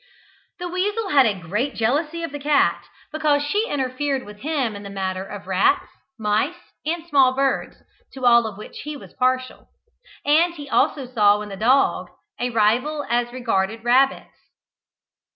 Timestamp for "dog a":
11.55-12.49